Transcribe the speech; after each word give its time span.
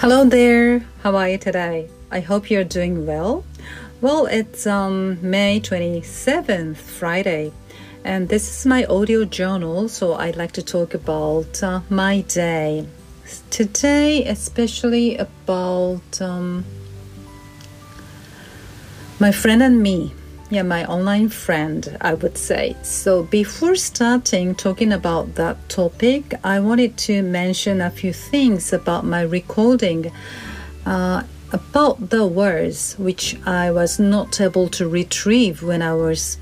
Hello 0.00 0.24
there. 0.24 0.86
How 1.02 1.16
are 1.16 1.28
you 1.28 1.38
today? 1.38 1.90
I 2.12 2.20
hope 2.20 2.52
you're 2.52 2.62
doing 2.62 3.04
well. 3.04 3.44
Well, 4.00 4.26
it's 4.26 4.64
um, 4.64 5.18
May 5.28 5.58
27th, 5.58 6.76
Friday, 6.76 7.50
and 8.04 8.28
this 8.28 8.48
is 8.48 8.64
my 8.64 8.84
audio 8.84 9.24
journal, 9.24 9.88
so 9.88 10.14
I'd 10.14 10.36
like 10.36 10.52
to 10.52 10.62
talk 10.62 10.94
about 10.94 11.60
uh, 11.64 11.80
my 11.90 12.20
day. 12.20 12.86
Today, 13.50 14.24
especially 14.24 15.16
about 15.16 16.22
um, 16.22 16.64
my 19.18 19.32
friend 19.32 19.64
and 19.64 19.82
me. 19.82 20.14
Yeah, 20.50 20.62
my 20.62 20.86
online 20.86 21.28
friend, 21.28 21.98
I 22.00 22.14
would 22.14 22.38
say. 22.38 22.74
So, 22.82 23.24
before 23.24 23.76
starting 23.76 24.54
talking 24.54 24.92
about 24.92 25.34
that 25.34 25.68
topic, 25.68 26.32
I 26.42 26.58
wanted 26.60 26.96
to 27.08 27.22
mention 27.22 27.82
a 27.82 27.90
few 27.90 28.14
things 28.14 28.72
about 28.72 29.04
my 29.04 29.20
recording. 29.20 30.10
Uh, 30.86 31.24
about 31.52 32.10
the 32.10 32.26
words 32.26 32.94
which 32.98 33.36
I 33.46 33.70
was 33.70 33.98
not 33.98 34.40
able 34.40 34.68
to 34.68 34.86
retrieve 34.88 35.62
when 35.62 35.80
I 35.80 35.94
was 35.94 36.38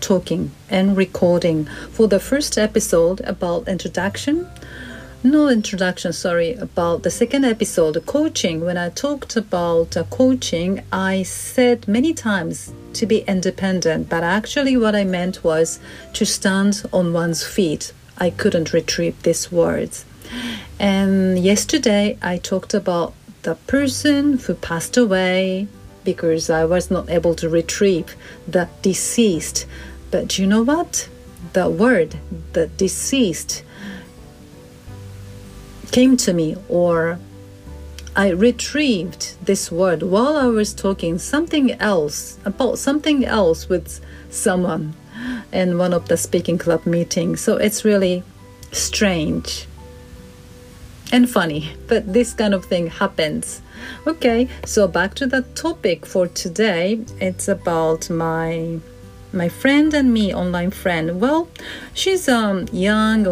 talking 0.00 0.50
and 0.68 0.96
recording 0.96 1.64
for 1.92 2.08
the 2.08 2.20
first 2.20 2.58
episode 2.58 3.20
about 3.22 3.68
introduction 3.68 4.46
no 5.24 5.48
introduction 5.48 6.12
sorry 6.12 6.54
about 6.54 7.02
the 7.02 7.10
second 7.10 7.44
episode 7.44 8.00
coaching. 8.06 8.60
When 8.60 8.78
i 8.78 8.88
talked 8.88 9.36
about 9.36 9.96
uh, 9.96 10.04
coaching 10.04 10.84
i 10.92 11.24
said 11.24 11.88
many 11.88 12.14
times 12.14 12.72
to 12.92 13.04
be 13.04 13.18
independent 13.26 14.08
but 14.08 14.22
actually 14.22 14.76
what 14.76 14.94
i 14.94 15.02
meant 15.02 15.42
was 15.42 15.80
to 16.12 16.24
stand 16.24 16.84
on 16.92 17.12
one's 17.12 17.44
feet. 17.44 17.92
I 18.16 18.30
couldn't 18.30 18.72
retrieve 18.72 19.20
these 19.24 19.50
words. 19.50 20.04
And 20.78 21.36
yesterday 21.36 22.16
i 22.22 22.38
talked 22.38 22.72
about 22.72 23.12
the 23.42 23.56
person 23.66 24.38
who 24.38 24.54
passed 24.54 24.96
away 24.96 25.66
because 26.04 26.48
i 26.48 26.64
was 26.64 26.92
not 26.92 27.10
able 27.10 27.34
to 27.34 27.48
retrieve 27.48 28.14
the 28.46 28.68
deceased. 28.82 29.66
But 30.12 30.38
you 30.38 30.46
know 30.46 30.62
what? 30.62 31.08
The 31.54 31.68
word 31.68 32.18
the 32.52 32.68
deceased 32.68 33.64
came 35.90 36.16
to 36.18 36.32
me 36.32 36.56
or 36.68 37.18
I 38.16 38.30
retrieved 38.30 39.36
this 39.44 39.70
word 39.70 40.02
while 40.02 40.36
I 40.36 40.46
was 40.46 40.74
talking 40.74 41.18
something 41.18 41.72
else 41.80 42.38
about 42.44 42.78
something 42.78 43.24
else 43.24 43.68
with 43.68 44.00
someone 44.30 44.94
in 45.52 45.78
one 45.78 45.92
of 45.92 46.08
the 46.08 46.16
speaking 46.16 46.58
club 46.58 46.84
meetings. 46.84 47.40
So 47.40 47.56
it's 47.56 47.84
really 47.84 48.22
strange 48.72 49.66
and 51.12 51.30
funny, 51.30 51.70
but 51.86 52.12
this 52.12 52.34
kind 52.34 52.54
of 52.54 52.64
thing 52.64 52.88
happens. 52.88 53.62
Okay, 54.06 54.48
so 54.64 54.88
back 54.88 55.14
to 55.14 55.26
the 55.26 55.42
topic 55.54 56.04
for 56.04 56.26
today. 56.26 57.00
It's 57.20 57.48
about 57.48 58.10
my 58.10 58.80
my 59.32 59.48
friend 59.48 59.92
and 59.94 60.12
me 60.12 60.34
online 60.34 60.70
friend. 60.70 61.20
Well, 61.20 61.48
she's 61.94 62.28
um 62.28 62.66
young 62.72 63.26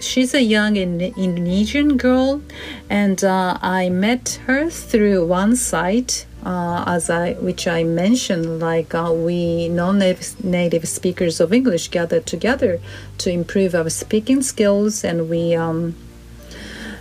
she's 0.00 0.34
a 0.34 0.42
young 0.42 0.76
Indonesian 0.76 1.96
girl, 1.96 2.42
and 2.88 3.22
uh, 3.22 3.58
I 3.60 3.88
met 3.88 4.40
her 4.46 4.70
through 4.70 5.26
one 5.26 5.56
site. 5.56 6.26
Uh, 6.44 6.84
as 6.86 7.10
I, 7.10 7.32
which 7.34 7.66
I 7.66 7.82
mentioned, 7.82 8.60
like 8.60 8.94
uh, 8.94 9.12
we 9.12 9.68
non-native 9.68 10.88
speakers 10.88 11.40
of 11.40 11.52
English 11.52 11.88
gathered 11.88 12.26
together 12.26 12.80
to 13.18 13.30
improve 13.30 13.74
our 13.74 13.90
speaking 13.90 14.42
skills, 14.42 15.02
and 15.02 15.28
we, 15.28 15.56
um, 15.56 15.96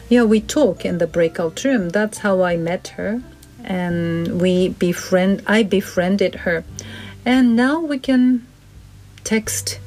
yeah, 0.09 0.23
we 0.23 0.42
talk 0.42 0.84
in 0.84 0.98
the 0.98 1.06
breakout 1.06 1.64
room. 1.64 1.89
That's 1.89 2.17
how 2.20 2.42
I 2.42 2.58
met 2.58 2.89
her, 2.98 3.22
and 3.64 4.42
we 4.42 4.70
befriend. 4.70 5.44
I 5.45 5.61
befriended 5.61 6.36
her, 6.44 6.66
and 7.23 7.55
now 7.55 7.80
we 7.80 8.00
can 8.00 8.45
text 9.23 9.80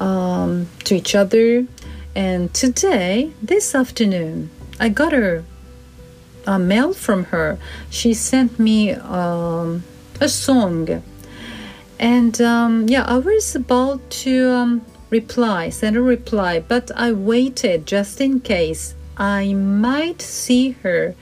um, 0.00 0.68
to 0.84 0.94
each 0.94 1.14
other 1.14 1.66
and 2.16 2.54
today, 2.54 3.32
this 3.42 3.74
afternoon, 3.74 4.48
I 4.80 4.88
got 4.88 5.12
her 5.12 5.44
a 6.46 6.58
mail 6.58 6.94
from 6.94 7.24
her. 7.24 7.58
She 7.90 8.14
sent 8.14 8.58
me 8.58 8.92
um, 8.92 9.84
a 10.18 10.26
song. 10.26 11.02
And 11.98 12.40
um, 12.40 12.88
yeah, 12.88 13.04
I 13.04 13.18
was 13.18 13.54
about 13.54 14.08
to 14.24 14.50
um, 14.50 14.86
reply, 15.10 15.68
send 15.68 15.94
a 15.94 16.00
reply, 16.00 16.58
but 16.58 16.90
I 16.96 17.12
waited 17.12 17.86
just 17.86 18.18
in 18.18 18.40
case 18.40 18.94
I 19.18 19.52
might 19.52 20.22
see 20.22 20.70
her 20.82 21.14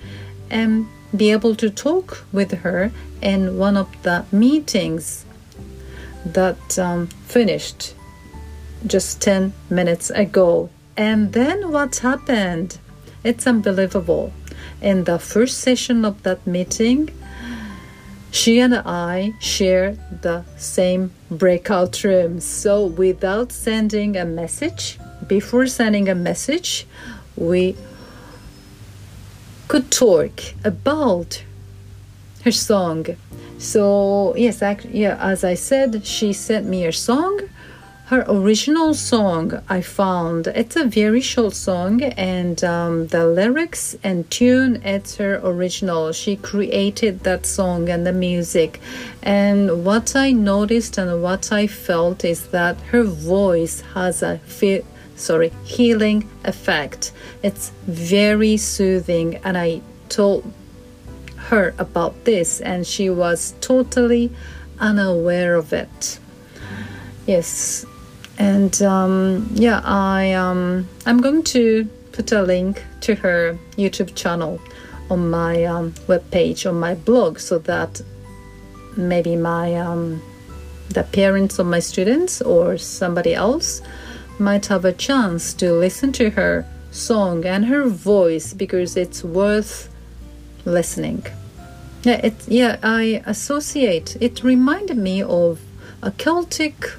and 0.48 0.86
be 1.16 1.32
able 1.32 1.56
to 1.56 1.70
talk 1.70 2.24
with 2.32 2.52
her 2.58 2.92
in 3.20 3.58
one 3.58 3.76
of 3.76 3.88
the 4.04 4.26
meetings 4.30 5.24
that 6.24 6.78
um, 6.78 7.08
finished 7.26 7.94
just 8.86 9.20
10 9.22 9.52
minutes 9.70 10.10
ago. 10.10 10.70
And 10.96 11.32
then 11.32 11.72
what 11.72 11.96
happened? 11.96 12.78
It's 13.24 13.46
unbelievable. 13.46 14.32
In 14.80 15.04
the 15.04 15.18
first 15.18 15.58
session 15.58 16.04
of 16.04 16.22
that 16.22 16.46
meeting, 16.46 17.10
she 18.30 18.60
and 18.60 18.74
I 18.74 19.34
share 19.40 19.96
the 20.22 20.44
same 20.56 21.12
breakout 21.30 22.04
room. 22.04 22.40
So 22.40 22.86
without 22.86 23.50
sending 23.50 24.16
a 24.16 24.24
message, 24.24 24.98
before 25.26 25.66
sending 25.66 26.08
a 26.08 26.14
message, 26.14 26.86
we 27.36 27.76
could 29.66 29.90
talk 29.90 30.40
about 30.64 31.42
her 32.44 32.52
song. 32.52 33.06
So 33.58 34.34
yes, 34.36 34.62
actually, 34.62 35.00
yeah, 35.00 35.16
as 35.20 35.42
I 35.42 35.54
said, 35.54 36.06
she 36.06 36.32
sent 36.32 36.66
me 36.66 36.84
a 36.86 36.92
song 36.92 37.40
her 38.08 38.22
original 38.28 38.92
song 38.92 39.62
I 39.66 39.80
found 39.80 40.46
it's 40.48 40.76
a 40.76 40.84
very 40.84 41.22
short 41.22 41.54
song 41.54 42.02
and 42.02 42.62
um, 42.62 43.06
the 43.06 43.26
lyrics 43.26 43.96
and 44.04 44.30
tune 44.30 44.82
it's 44.84 45.16
her 45.16 45.40
original. 45.42 46.12
She 46.12 46.36
created 46.36 47.20
that 47.20 47.46
song 47.46 47.88
and 47.88 48.06
the 48.06 48.12
music. 48.12 48.78
And 49.22 49.86
what 49.86 50.14
I 50.14 50.32
noticed 50.32 50.98
and 50.98 51.22
what 51.22 51.50
I 51.50 51.66
felt 51.66 52.26
is 52.26 52.48
that 52.48 52.78
her 52.92 53.04
voice 53.04 53.80
has 53.94 54.22
a 54.22 54.36
fe- 54.40 54.84
sorry 55.16 55.50
healing 55.64 56.28
effect. 56.44 57.10
It's 57.42 57.70
very 57.86 58.58
soothing 58.58 59.36
and 59.36 59.56
I 59.56 59.80
told 60.10 60.52
her 61.36 61.74
about 61.78 62.26
this 62.26 62.60
and 62.60 62.86
she 62.86 63.08
was 63.08 63.54
totally 63.62 64.30
unaware 64.78 65.54
of 65.54 65.72
it. 65.72 66.18
Yes 67.26 67.86
and 68.38 68.82
um, 68.82 69.48
yeah 69.54 69.80
i 69.84 70.32
um, 70.32 70.88
i'm 71.06 71.20
going 71.20 71.42
to 71.42 71.84
put 72.12 72.30
a 72.32 72.42
link 72.42 72.82
to 73.00 73.14
her 73.14 73.58
youtube 73.76 74.14
channel 74.14 74.60
on 75.10 75.30
my 75.30 75.64
um, 75.64 75.92
webpage 76.08 76.68
on 76.68 76.78
my 76.78 76.94
blog 76.94 77.38
so 77.38 77.58
that 77.58 78.00
maybe 78.96 79.36
my 79.36 79.74
um, 79.74 80.22
the 80.90 81.02
parents 81.02 81.58
of 81.58 81.66
my 81.66 81.80
students 81.80 82.40
or 82.40 82.78
somebody 82.78 83.34
else 83.34 83.82
might 84.38 84.66
have 84.66 84.84
a 84.84 84.92
chance 84.92 85.52
to 85.54 85.72
listen 85.72 86.12
to 86.12 86.30
her 86.30 86.66
song 86.90 87.44
and 87.44 87.66
her 87.66 87.88
voice 87.88 88.54
because 88.54 88.96
it's 88.96 89.24
worth 89.24 89.88
listening. 90.64 91.24
Yeah 92.04 92.20
it 92.22 92.34
yeah 92.46 92.76
i 92.82 93.22
associate 93.24 94.16
it 94.20 94.44
reminded 94.44 94.98
me 94.98 95.22
of 95.22 95.60
a 96.02 96.10
celtic 96.10 96.92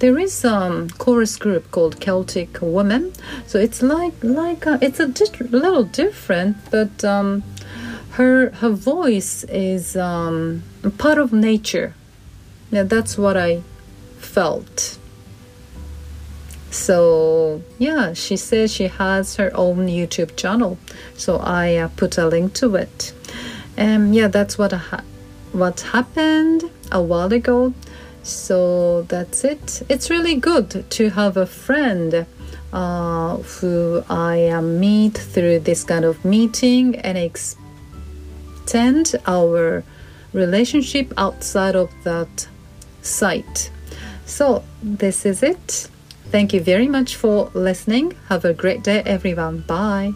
there 0.00 0.18
is 0.18 0.44
a 0.44 0.54
um, 0.54 0.90
chorus 0.90 1.36
group 1.36 1.70
called 1.70 2.00
Celtic 2.00 2.58
Women, 2.60 3.12
so 3.46 3.58
it's 3.58 3.82
like 3.82 4.14
like 4.22 4.66
a, 4.66 4.78
it's 4.82 4.98
a 4.98 5.06
di- 5.06 5.46
little 5.50 5.84
different, 5.84 6.56
but 6.70 7.04
um, 7.04 7.42
her 8.12 8.50
her 8.50 8.70
voice 8.70 9.44
is 9.44 9.96
um, 9.96 10.62
part 10.98 11.18
of 11.18 11.32
nature. 11.32 11.94
Yeah, 12.70 12.84
that's 12.84 13.18
what 13.18 13.36
I 13.36 13.62
felt. 14.18 14.98
So 16.70 17.62
yeah, 17.78 18.14
she 18.14 18.36
says 18.36 18.72
she 18.72 18.88
has 18.88 19.36
her 19.36 19.50
own 19.54 19.86
YouTube 19.86 20.34
channel, 20.34 20.78
so 21.14 21.36
I 21.38 21.76
uh, 21.76 21.88
put 21.88 22.16
a 22.16 22.26
link 22.26 22.54
to 22.54 22.74
it. 22.76 23.12
And 23.76 24.14
yeah, 24.14 24.28
that's 24.28 24.56
what 24.56 24.72
ha- 24.72 25.04
what 25.52 25.80
happened 25.92 26.70
a 26.90 27.02
while 27.02 27.32
ago. 27.32 27.74
So 28.22 29.02
that's 29.02 29.44
it. 29.44 29.82
It's 29.88 30.10
really 30.10 30.34
good 30.36 30.84
to 30.90 31.10
have 31.10 31.36
a 31.36 31.46
friend 31.46 32.26
uh, 32.72 33.36
who 33.36 34.02
I 34.08 34.48
uh, 34.48 34.62
meet 34.62 35.18
through 35.18 35.60
this 35.60 35.84
kind 35.84 36.04
of 36.04 36.24
meeting 36.24 36.96
and 36.96 37.18
extend 37.18 37.56
our 39.26 39.82
relationship 40.32 41.12
outside 41.16 41.74
of 41.76 41.90
that 42.04 42.48
site. 43.02 43.70
So 44.26 44.62
this 44.82 45.26
is 45.26 45.42
it. 45.42 45.88
Thank 46.30 46.52
you 46.54 46.60
very 46.60 46.86
much 46.86 47.16
for 47.16 47.50
listening. 47.54 48.14
Have 48.28 48.44
a 48.44 48.54
great 48.54 48.84
day, 48.84 49.02
everyone. 49.04 49.64
Bye. 49.66 50.12